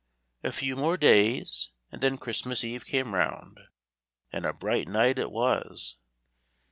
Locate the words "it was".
5.19-5.97